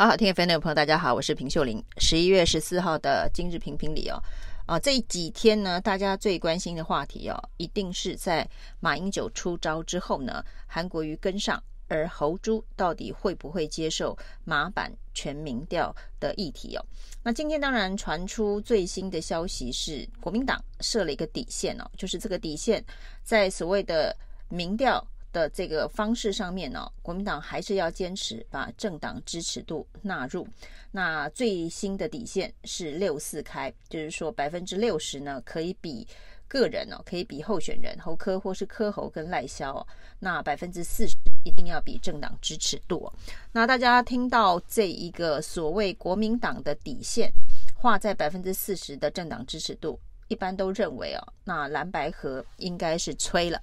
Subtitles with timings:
[0.00, 1.84] 好好听 FM 的朋友，大家好，我是平秀玲。
[1.98, 4.18] 十一月十四号的今日评评理哦，
[4.64, 8.48] 啊，这几天呢，大家最关心的话题哦，一定是在
[8.80, 16.86] 马英九出招之后呢，韩国瑜跟上，而侯珠到底会不会接受马版全民调的议题哦？
[17.22, 22.82] 那今天当然传出最新的消息是，国民党设了一个底线哦，就是这个底线
[23.22, 24.16] 在所谓的
[24.48, 25.06] 民调。
[25.32, 30.46] 的这个方式上面呢，国民党还是要坚持把政党支持度纳入。
[30.90, 36.06] 那最新的底线是六四开，就是说百分之六十呢可以比
[36.48, 39.86] 个人哦，可以比候选人侯科或是柯侯跟赖萧哦。
[40.18, 43.10] 那百分之四十一定要比政党支持度。
[43.52, 47.32] 那大家听到这一个所谓国民党的底线
[47.76, 53.62] 画在百分之四十的政党支持度，一般都认为哦，那蓝白河应该是吹了。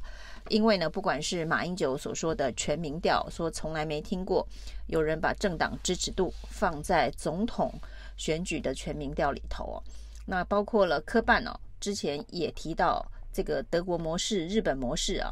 [0.50, 4.48] 因为呢，不管是马英九所说的全民调，说从来没听过
[4.88, 7.74] 有人把政党支持度放在总统
[8.16, 9.84] 选举的全民调里头哦。
[10.26, 15.32] 那包括了科办哦，之前也提到这个德国模式、日本模式啊，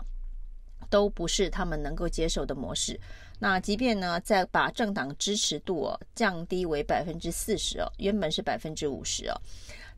[0.90, 3.00] 都不是他们能够接受的模式。
[3.40, 9.42] 那即便呢，再把政党支持度哦降低为百分之四十哦，原本是百分之五十哦，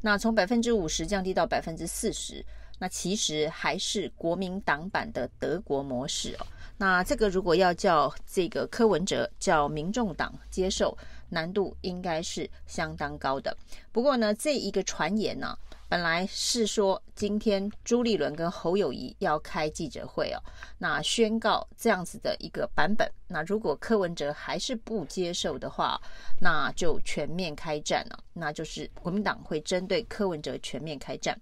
[0.01, 2.43] 那从百分之五十降低到百分之四十。
[2.79, 6.45] 那其实还是国民党版的德国模式哦。
[6.77, 10.95] 那这个如果要叫这个柯文哲叫民众党接受，
[11.29, 13.55] 难度应该是相当高的。
[13.91, 15.57] 不过呢，这一个传言呢，
[15.89, 20.37] 本来是说今天朱立伦跟侯友宜要开记者会哦，
[20.77, 23.11] 那宣告这样子的一个版本。
[23.27, 25.99] 那如果柯文哲还是不接受的话，
[26.39, 28.23] 那就全面开战了。
[28.33, 31.35] 那就是国民党会针对柯文哲全面开战。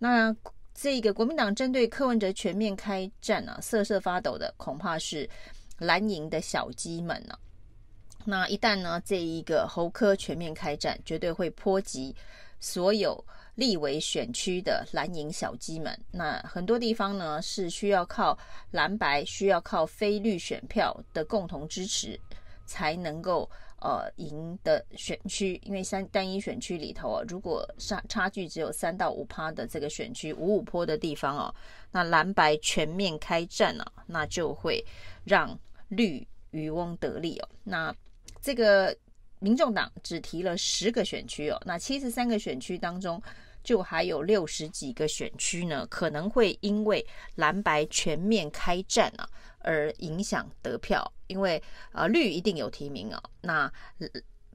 [0.00, 0.34] 那
[0.74, 5.28] 这个国民党针对柯文哲全面开战啊，瑟瑟发抖的恐怕是
[5.78, 7.38] 蓝营的小鸡们呢、
[8.24, 12.14] 那一旦呢，这一个侯科全面开战，绝对会波及
[12.60, 13.22] 所有
[13.54, 15.98] 立委选区的蓝营小鸡们。
[16.10, 18.38] 那很多地方呢，是需要靠
[18.70, 22.18] 蓝白，需要靠非绿选票的共同支持，
[22.72, 23.48] 才能够。
[23.84, 31.52] 呃，赢的选区，因为三单一选区里头啊，如果差差距只有三到五趴的这个选区，五五坡的地方哦，
[31.90, 34.80] 那蓝白全面开战啊，那就会
[35.24, 37.48] 让绿渔翁得利哦。
[37.64, 37.92] 那
[38.40, 38.96] 这个
[39.40, 43.20] 民众党只提了十个选区哦，那七十三个选区当中，
[43.62, 47.06] 就还有六十几个选区呢，可能会因为
[47.36, 49.28] 蓝白全面开战啊。
[49.64, 51.62] 而影响得票，因为
[51.92, 53.72] 呃绿一定有提名啊，那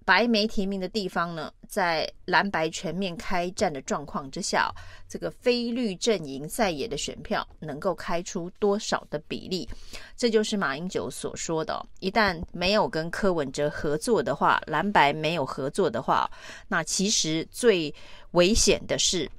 [0.07, 4.73] 白没提名的地方呢，在蓝白全面开战的状况之下，
[5.05, 9.67] 这个非绿阵营在野的选票能够开出多少的比例？
[10.15, 16.31] 这就是马英九所说的，一旦没有跟柯文哲合作的话，蓝白没有合作的话，
[16.69, 17.93] 那其实最
[18.31, 19.29] 危险的是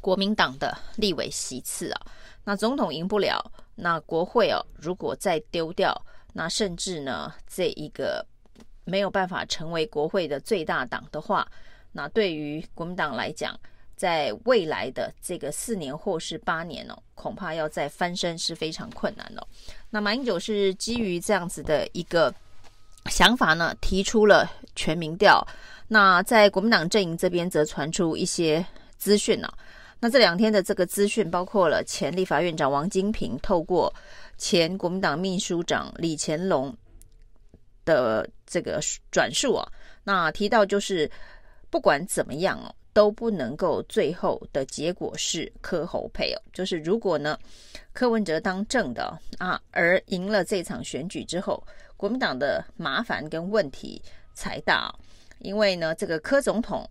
[0.00, 2.00] 国民党的立委席次啊，
[2.42, 3.52] 那总统赢不了。
[3.74, 5.94] 那国会哦，如果再丢掉，
[6.32, 8.26] 那甚至呢，这一个
[8.90, 11.46] 没有办法成为国会的最大党的话，
[11.92, 13.58] 那对于国民党来讲，
[13.96, 19.46] 在未来的这个四年或是八年哦，恐怕要再翻身是非常困难的哦。
[19.90, 22.34] 那马英九是基于这样子的一个
[23.06, 25.46] 想法呢，提出了全民调。
[25.86, 28.64] 那在国民党阵营这边则传出一些
[28.96, 29.48] 资讯呢。
[29.98, 33.92] 那这两天的这个资讯，包括了前立法院长王金平透过
[34.38, 36.74] 前国民党秘书长李乾龙
[37.84, 38.80] 的这个
[39.10, 39.66] 转述啊，
[40.04, 41.10] 那提到就是
[41.70, 47.38] 不管怎么样哦，都不能够最后的结果是柯侯配哦，就是如果呢
[47.92, 51.62] 柯文哲当政的啊，而赢了这场选举之后，
[51.96, 54.00] 国民党的麻烦跟问题
[54.34, 54.94] 才大，
[55.38, 56.88] 因为呢这个柯总统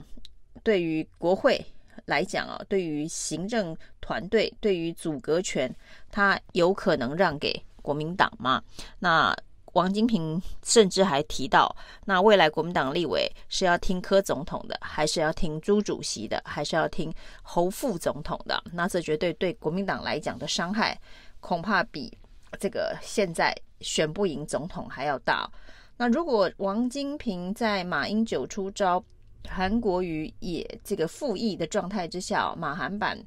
[0.63, 1.65] 对于国会。
[2.05, 5.71] 来讲啊，对于行政团队，对于组阁权，
[6.09, 8.63] 他有可能让给国民党吗？
[8.97, 9.35] 那
[9.73, 11.75] 王金平甚至还提到，
[12.05, 18.61] 那未来国民党立委是要听柯总统的，还是要听朱主席的，还是要听侯副总统的？
[18.73, 20.99] 那这绝对对国民党来讲的伤害，
[21.39, 22.17] 恐怕比
[22.59, 25.49] 这个现在选不赢总统还要大。
[25.97, 29.03] 那如果王金平在马英九出招，
[29.47, 33.17] 韩国瑜也这个复议的状态之下，马韩版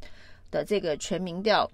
[0.51, 1.71] 的这个全民调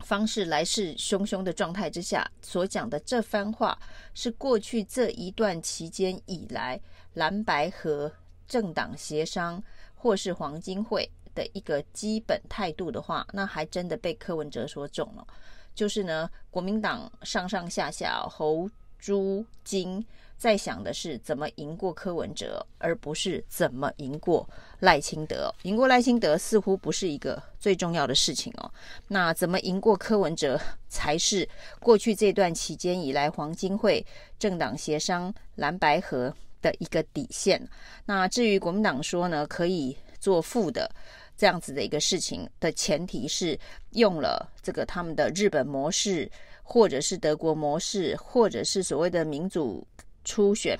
[0.00, 3.78] 方式来势汹汹的状态之下，所讲的这番话，
[4.14, 6.80] 是过去这一段期间以来
[7.14, 8.12] 蓝白和
[8.46, 9.62] 政党协商
[9.94, 15.26] 或是黄金会的一个基本态度的话，那还真的被柯文哲说中了。
[15.74, 18.68] 就是呢，国民党上上下下侯
[18.98, 20.04] 朱金
[20.40, 24.48] 在想的是怎么赢过柯文哲，而不是怎么赢过
[24.78, 25.54] 赖清德。
[25.64, 28.72] 赢过赖清德似乎不是一个最重要的事情哦。
[29.06, 30.58] 那怎么赢过柯文哲，
[30.88, 31.46] 才是
[31.78, 34.02] 过去这段期间以来黄金会
[34.38, 37.60] 政党协商蓝白合的一个底线。
[38.06, 40.90] 那至于国民党说呢，可以做负的。
[41.36, 43.58] 这样子的一个事情的前提是
[43.92, 46.30] 用了这个他们的日本模式，
[46.62, 49.86] 或者是德国模式，或者是所谓的民主
[50.24, 50.78] 初选、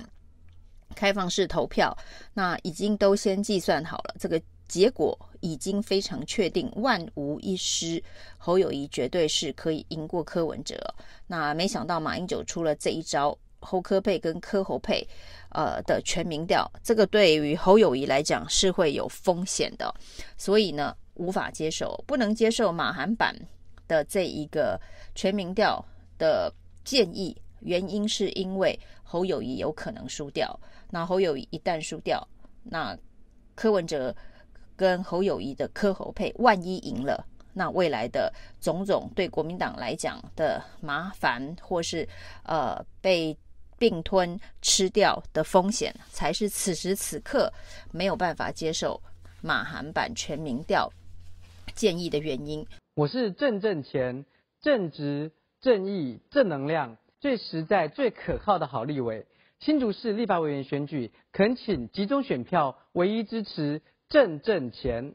[0.95, 1.95] 开放式投票，
[2.33, 8.03] 那已经都先计算好了，这个结果已经非常确定，万无一失，
[8.37, 10.77] 侯友谊绝对是可以赢过柯文哲。
[11.27, 13.37] 那没想到马英九出了这一招。
[13.63, 15.07] 侯柯配跟柯侯配，
[15.49, 19.93] 呃的全民调，这个对于侯友谊来讲是会有风险的，
[20.35, 23.35] 所以呢无法接受，不能接受马韩版
[23.87, 24.81] 的这一个
[25.13, 25.85] 全民调
[26.17, 26.51] 的
[26.83, 30.59] 建议，原因是因为侯友谊有可能输掉，
[30.89, 32.27] 那侯友谊一旦输掉，
[32.63, 32.97] 那
[33.55, 34.15] 柯文哲
[34.75, 37.25] 跟侯友谊的柯侯配万一赢了。
[37.53, 42.07] 那未来的种种对国民党来讲的麻烦，或是
[42.43, 43.37] 呃被
[43.77, 47.51] 并吞吃掉的风险，才是此时此刻
[47.91, 49.01] 没有办法接受
[49.41, 50.89] 马韩版全民调
[51.75, 52.65] 建议的原因。
[52.95, 54.25] 我是正正钱
[54.61, 59.27] 正直正义正能量最实在最可靠的好立委。
[59.59, 63.79] 新竹市立法委员选举，恳请集中选票，唯一支持
[64.09, 65.13] 郑正钱。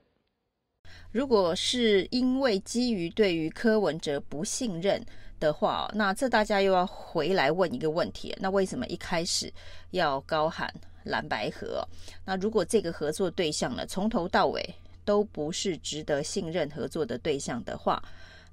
[1.10, 5.04] 如果是因为基于对于柯文哲不信任
[5.40, 9.52] 的话，那这大家又要回来问一个问题：那为什么一开始
[9.90, 11.84] 要高喊蓝白合？
[12.24, 18.00] 那如果这个合作对象呢，从头到尾都不是值得信任合作的对象的话，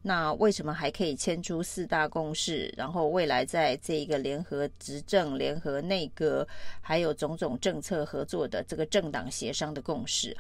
[0.06, 2.72] 那为什么还可以签出四大共识？
[2.78, 6.46] 然后未来在这一个联合执政、联合内阁，
[6.82, 10.36] 还有种种政策合作的这个政党协商的共识？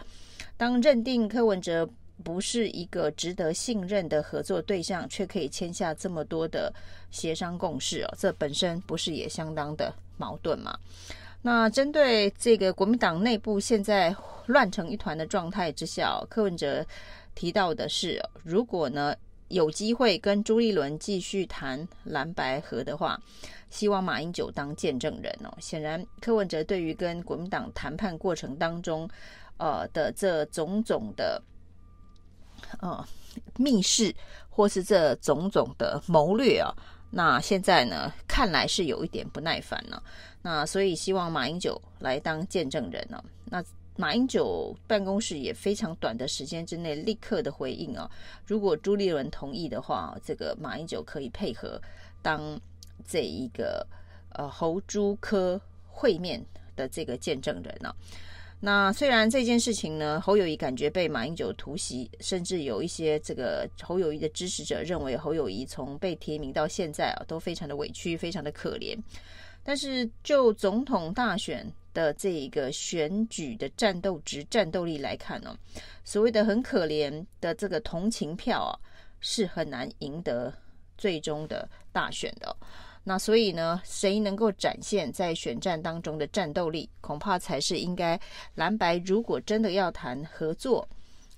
[0.57, 1.89] 当认定柯文哲
[2.23, 6.71] 不是一个值得信任的合作对象，却可以签下这么多的
[7.09, 10.77] 协商共识哦，这本身不是也相当的矛盾吗？
[11.41, 16.85] 那针对这个国民党内部现在乱成一团的状态之下，柯文哲
[17.33, 19.15] 提到的是，如果呢
[19.47, 23.19] 有机会跟朱立伦继续谈蓝白合的话，
[23.69, 25.53] 希望马英九当见证人哦。
[25.59, 29.09] 显然，柯文哲对于跟国民党谈判过程当中。
[29.57, 31.41] 呃的这种种的
[32.81, 33.05] 呃
[33.55, 34.13] 密室，
[34.49, 36.73] 或是这种种的谋略啊，
[37.11, 40.03] 那现在呢，看来是有一点不耐烦了。
[40.41, 43.23] 那所以希望马英九来当见证人呢。
[43.45, 43.63] 那
[43.95, 48.09] 马英九办公室也非常短的时间之内立刻的回应啊，
[48.45, 51.79] 如果朱立伦同意的话，这个马英九可以配合
[52.21, 52.59] 当
[53.05, 53.85] 这一个
[54.31, 56.43] 呃侯朱科会面
[56.75, 57.93] 的这个见证人呢。
[58.59, 68.97] 那虽然这件事情呢，侯友谊感觉被马英九突袭，甚至有一些这个侯友谊的支持者认为侯友谊从被提名到现在啊，都非常的委屈，非常的可怜。
[69.65, 75.55] 但是就总统大选的这一个选举的战斗值、战斗力来看呢，
[76.03, 78.73] 所谓的很可怜的这个同情票啊，
[79.19, 80.53] 是很难赢得
[80.97, 82.55] 最终的大选的。
[83.05, 88.19] 那所以呢，谁能够展现在选战当中的战斗力，恐怕才是应该
[88.55, 90.87] 蓝白如果真的要谈合作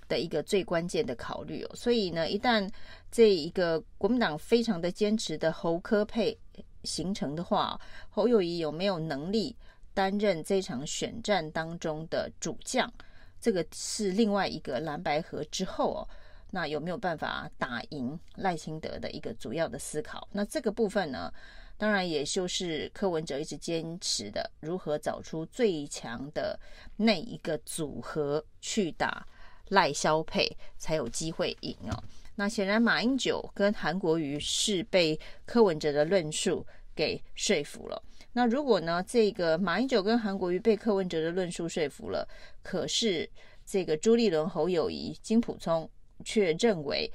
[0.08, 1.72] 的一个最关键的考虑哦。
[1.76, 2.70] 所以呢，一旦
[3.12, 6.38] 这一个国民党非常的坚持的侯科配
[6.84, 7.80] 形成的话，
[8.12, 9.56] 侯友宜有没有能力
[9.96, 12.94] 担任这场选战当中的主将？
[13.42, 16.08] 这个是另外一个蓝白合之后哦。
[16.52, 20.26] 那有没有办法打赢赖清德的一个主要的思考？
[20.32, 21.30] 那这个部分呢，
[21.78, 26.58] 当然也就是柯文哲一直坚持的，如何找出最强的
[26.96, 29.28] 那一个组合去打
[29.70, 30.48] 赖萧配，
[30.78, 32.04] 才有机会赢哦。
[32.36, 38.02] 那显然马英九跟韩国瑜是被柯文哲的论述给说服了。
[38.36, 42.28] 那如果呢，这个马英九跟韩国瑜被柯文哲的论述说服了，
[42.62, 43.28] 可是
[43.66, 45.90] 这个朱立伦、侯友谊、金溥聪。
[46.24, 47.12] 却认为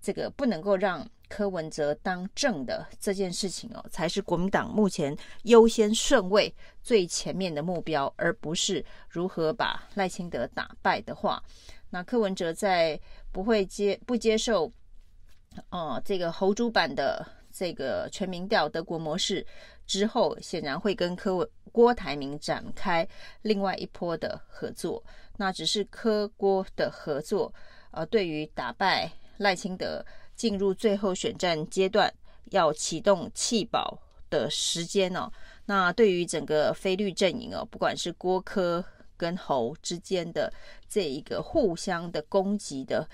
[0.00, 11.42] 这个不能够让柯文哲当正的这件事情哦，才是国民党目前优先顺位最前面的目标，而不是如何把赖清德打败的话，
[11.90, 12.98] 那柯文哲在
[13.32, 14.72] 不会接不接受
[15.70, 17.26] 哦、这个侯朱版的
[17.56, 19.46] 这个全民调德国模式
[19.86, 23.06] 之后，显然会跟柯文郭台铭展开
[23.42, 25.02] 另外一波的合作，
[25.36, 27.54] 那只是柯郭的合作。
[27.92, 32.12] 呃，对于打败赖清德进入最后选战阶段，
[32.50, 33.96] 要启动弃保
[34.28, 35.32] 的时间呢、哦，
[35.66, 38.84] 那对于整个非绿阵营哦，不管是郭柯
[39.16, 40.52] 跟侯之间的
[40.88, 43.08] 这一个互相的攻击的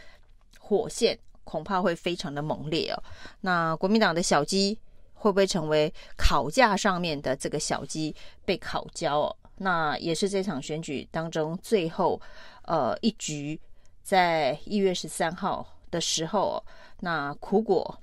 [0.58, 3.02] 火线，恐怕会非常的猛烈哦。
[3.40, 4.78] 那国民党的小鸡
[5.14, 9.36] 会不会成为烤架上面的这个小鸡被烤焦哦？
[9.56, 12.20] 那也是这场选举当中最后
[12.62, 13.60] 呃一局，
[14.02, 16.64] 在一月十三号的时候，
[17.00, 17.98] 那苦果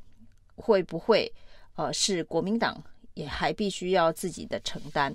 [0.55, 1.33] 会不会
[1.75, 2.81] 呃是国民党？
[3.13, 5.11] 也还必须要自己的承担，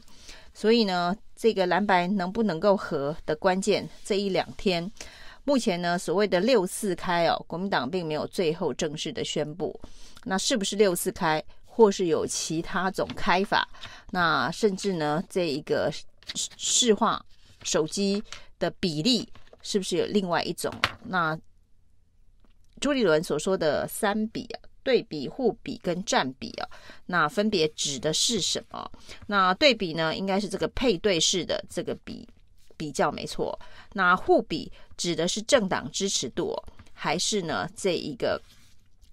[0.52, 4.90] 所以呢，这个蓝白能不能够合的关键，这一两天，
[5.44, 9.78] 目前呢，所谓的六四开哦，国民党并没有最后正式的宣布，
[10.24, 13.68] 那是不是六四开，或是有其他种开法？
[14.10, 15.92] 那甚至呢，这一个
[16.34, 17.24] 市话
[17.62, 18.22] 手机
[18.58, 19.28] 的比例
[19.62, 20.72] 是不是有另外一种？
[21.04, 21.38] 那
[22.80, 24.60] 朱立伦所说的三比啊。
[24.84, 26.68] 对比、互比跟占比啊，
[27.06, 28.90] 那分别指的是什么？
[29.28, 32.28] 那对比呢，应该是这个配对式的这个比
[32.82, 33.56] 比较没错。
[33.92, 36.60] 那互比指的是政党支持度，
[36.92, 38.42] 还是呢这一个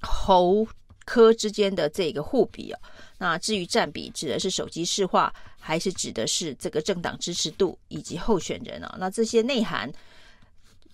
[0.02, 0.68] 侯
[1.06, 2.80] 科之间的这个互比啊？
[3.20, 8.98] 那至于占比，指的是手机市话，还是指的是这个政党支持度以及候选人啊？
[9.00, 9.92] 那这些内涵。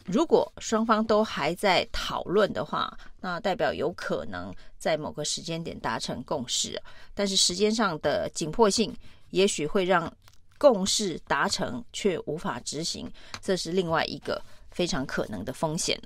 [0.08, 6.80] 如果双方都还在讨论的话，那代表有可能在某个时间点达成共识，
[7.16, 8.96] 但是时间上的紧迫性，
[9.32, 10.12] 也许会让
[10.58, 16.00] 共识达成却无法执行，这是另外一个非常可能的风险。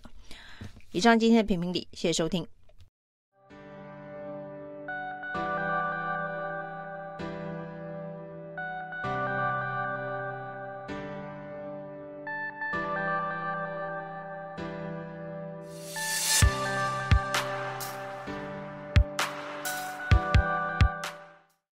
[0.92, 2.48] 以上今天的评评理，谢谢收听。